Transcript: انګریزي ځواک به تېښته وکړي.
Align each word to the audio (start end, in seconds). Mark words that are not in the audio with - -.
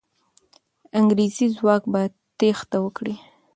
انګریزي 0.99 1.47
ځواک 1.57 1.83
به 1.91 2.01
تېښته 2.37 2.77
وکړي. 2.81 3.15